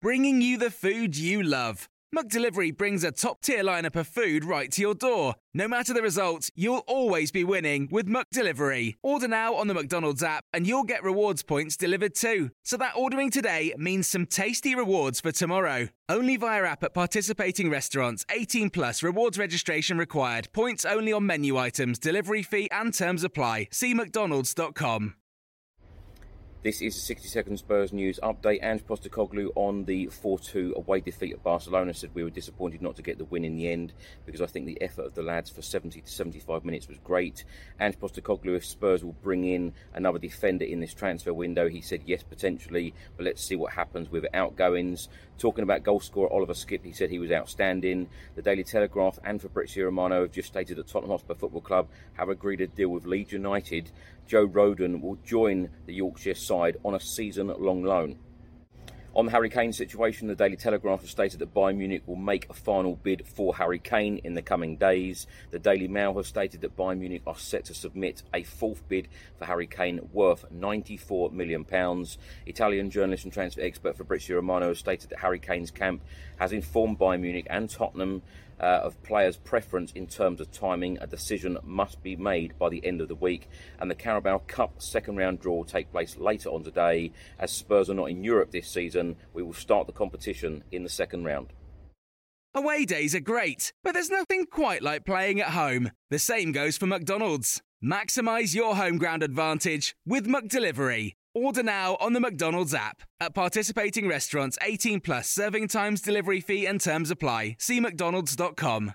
bringing 0.00 0.40
you 0.40 0.56
the 0.56 0.70
food 0.70 1.16
you 1.16 1.42
love. 1.42 1.88
McDelivery 2.16 2.76
brings 2.76 3.04
a 3.04 3.12
top-tier 3.12 3.62
lineup 3.62 3.94
of 3.94 4.08
food 4.08 4.44
right 4.44 4.72
to 4.72 4.82
your 4.82 4.94
door. 4.94 5.36
No 5.54 5.68
matter 5.68 5.94
the 5.94 6.02
result, 6.02 6.50
you'll 6.56 6.82
always 6.88 7.30
be 7.30 7.44
winning 7.44 7.88
with 7.92 8.08
McDelivery. 8.08 8.94
Order 9.02 9.28
now 9.28 9.54
on 9.54 9.68
the 9.68 9.74
McDonald's 9.74 10.22
app 10.22 10.42
and 10.52 10.66
you'll 10.66 10.82
get 10.82 11.04
rewards 11.04 11.44
points 11.44 11.76
delivered 11.76 12.16
too. 12.16 12.50
So 12.64 12.76
that 12.78 12.96
ordering 12.96 13.30
today 13.30 13.74
means 13.78 14.08
some 14.08 14.26
tasty 14.26 14.74
rewards 14.74 15.20
for 15.20 15.30
tomorrow. 15.30 15.88
Only 16.08 16.36
via 16.36 16.64
app 16.64 16.82
at 16.82 16.94
participating 16.94 17.70
restaurants. 17.70 18.26
18 18.30 18.70
plus 18.70 19.04
rewards 19.04 19.38
registration 19.38 19.96
required. 19.96 20.48
Points 20.52 20.84
only 20.84 21.12
on 21.12 21.26
menu 21.26 21.56
items, 21.56 21.98
delivery 22.00 22.42
fee 22.42 22.68
and 22.72 22.92
terms 22.92 23.22
apply. 23.22 23.68
See 23.70 23.94
mcdonalds.com. 23.94 25.14
This 26.62 26.82
is 26.82 26.94
the 26.94 27.00
60 27.00 27.26
second 27.26 27.56
Spurs 27.56 27.90
news 27.90 28.20
update. 28.22 28.62
Ange 28.62 28.84
Postecoglou 28.84 29.48
on 29.54 29.86
the 29.86 30.08
4 30.08 30.38
2 30.38 30.74
away 30.76 31.00
defeat 31.00 31.32
at 31.32 31.42
Barcelona 31.42 31.94
said 31.94 32.10
we 32.12 32.22
were 32.22 32.28
disappointed 32.28 32.82
not 32.82 32.96
to 32.96 33.02
get 33.02 33.16
the 33.16 33.24
win 33.24 33.46
in 33.46 33.56
the 33.56 33.66
end 33.66 33.94
because 34.26 34.42
I 34.42 34.46
think 34.46 34.66
the 34.66 34.82
effort 34.82 35.06
of 35.06 35.14
the 35.14 35.22
lads 35.22 35.48
for 35.48 35.62
70 35.62 36.02
to 36.02 36.10
75 36.10 36.66
minutes 36.66 36.86
was 36.86 36.98
great. 36.98 37.44
Ange 37.80 37.98
Postecoglou, 37.98 38.56
if 38.56 38.66
Spurs 38.66 39.02
will 39.02 39.16
bring 39.22 39.44
in 39.44 39.72
another 39.94 40.18
defender 40.18 40.66
in 40.66 40.80
this 40.80 40.92
transfer 40.92 41.32
window, 41.32 41.66
he 41.66 41.80
said 41.80 42.02
yes, 42.04 42.22
potentially, 42.22 42.92
but 43.16 43.24
let's 43.24 43.42
see 43.42 43.56
what 43.56 43.72
happens 43.72 44.10
with 44.10 44.26
outgoings. 44.34 45.08
Talking 45.40 45.62
about 45.62 45.84
goalscorer 45.84 46.30
Oliver 46.30 46.52
Skipp, 46.52 46.84
he 46.84 46.92
said 46.92 47.08
he 47.08 47.18
was 47.18 47.32
outstanding. 47.32 48.10
The 48.34 48.42
Daily 48.42 48.62
Telegraph 48.62 49.18
and 49.24 49.40
Fabrizio 49.40 49.86
Romano 49.86 50.20
have 50.20 50.32
just 50.32 50.48
stated 50.48 50.76
that 50.76 50.88
Tottenham 50.88 51.12
Hotspur 51.12 51.34
Football 51.34 51.62
Club 51.62 51.88
have 52.12 52.28
agreed 52.28 52.60
a 52.60 52.66
deal 52.66 52.90
with 52.90 53.06
Leeds 53.06 53.32
United. 53.32 53.90
Joe 54.26 54.46
Rodon 54.46 55.00
will 55.00 55.16
join 55.24 55.70
the 55.86 55.94
Yorkshire 55.94 56.34
side 56.34 56.76
on 56.84 56.94
a 56.94 57.00
season 57.00 57.46
long 57.58 57.82
loan. 57.82 58.18
On 59.12 59.26
the 59.26 59.32
Harry 59.32 59.50
Kane 59.50 59.72
situation, 59.72 60.28
the 60.28 60.36
Daily 60.36 60.54
Telegraph 60.54 61.00
has 61.00 61.10
stated 61.10 61.40
that 61.40 61.52
Bayern 61.52 61.78
Munich 61.78 62.04
will 62.06 62.14
make 62.14 62.48
a 62.48 62.52
final 62.52 62.94
bid 62.94 63.26
for 63.26 63.56
Harry 63.56 63.80
Kane 63.80 64.18
in 64.22 64.34
the 64.34 64.42
coming 64.42 64.76
days. 64.76 65.26
The 65.50 65.58
Daily 65.58 65.88
Mail 65.88 66.14
has 66.14 66.28
stated 66.28 66.60
that 66.60 66.76
Bayern 66.76 67.00
Munich 67.00 67.22
are 67.26 67.36
set 67.36 67.64
to 67.64 67.74
submit 67.74 68.22
a 68.32 68.44
fourth 68.44 68.86
bid 68.88 69.08
for 69.36 69.46
Harry 69.46 69.66
Kane 69.66 70.08
worth 70.12 70.44
£94 70.54 71.32
million. 71.32 71.66
Italian 72.46 72.90
journalist 72.90 73.24
and 73.24 73.32
transfer 73.32 73.62
expert 73.62 73.96
Fabrizio 73.96 74.36
Romano 74.36 74.68
has 74.68 74.78
stated 74.78 75.10
that 75.10 75.18
Harry 75.18 75.40
Kane's 75.40 75.72
camp 75.72 76.02
has 76.38 76.52
informed 76.52 77.00
Bayern 77.00 77.22
Munich 77.22 77.48
and 77.50 77.68
Tottenham 77.68 78.22
uh, 78.60 78.80
of 78.84 79.02
players' 79.02 79.36
preference 79.38 79.92
in 79.92 80.06
terms 80.06 80.40
of 80.40 80.52
timing. 80.52 80.98
A 81.00 81.06
decision 81.06 81.58
must 81.64 82.02
be 82.02 82.14
made 82.14 82.58
by 82.58 82.68
the 82.68 82.84
end 82.84 83.00
of 83.00 83.08
the 83.08 83.14
week. 83.14 83.48
And 83.80 83.90
the 83.90 83.94
Carabao 83.94 84.42
Cup 84.46 84.82
second 84.82 85.16
round 85.16 85.40
draw 85.40 85.56
will 85.56 85.64
take 85.64 85.90
place 85.90 86.16
later 86.16 86.50
on 86.50 86.62
today. 86.62 87.12
As 87.38 87.50
Spurs 87.50 87.88
are 87.88 87.94
not 87.94 88.10
in 88.10 88.22
Europe 88.22 88.50
this 88.50 88.68
season, 88.68 88.99
we 89.32 89.42
will 89.42 89.52
start 89.52 89.86
the 89.86 89.92
competition 89.92 90.64
in 90.72 90.82
the 90.82 90.88
second 90.88 91.24
round. 91.24 91.48
Away 92.54 92.84
days 92.84 93.14
are 93.14 93.20
great, 93.20 93.72
but 93.84 93.92
there's 93.92 94.10
nothing 94.10 94.46
quite 94.46 94.82
like 94.82 95.04
playing 95.04 95.40
at 95.40 95.50
home. 95.50 95.90
The 96.10 96.18
same 96.18 96.50
goes 96.52 96.76
for 96.76 96.86
McDonald's. 96.86 97.62
Maximise 97.82 98.54
your 98.54 98.76
home 98.76 98.98
ground 98.98 99.22
advantage 99.22 99.94
with 100.04 100.26
McDelivery. 100.26 101.12
Order 101.32 101.62
now 101.62 101.96
on 102.00 102.12
the 102.12 102.20
McDonald's 102.20 102.74
app. 102.74 103.02
At 103.20 103.34
participating 103.34 104.08
restaurants, 104.08 104.58
18 104.62 105.00
plus 105.00 105.30
serving 105.30 105.68
times, 105.68 106.00
delivery 106.00 106.40
fee, 106.40 106.66
and 106.66 106.80
terms 106.80 107.10
apply. 107.10 107.56
See 107.58 107.78
McDonald's.com. 107.80 108.94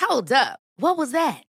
Hold 0.00 0.32
up. 0.32 0.58
What 0.76 0.98
was 0.98 1.12
that? 1.12 1.42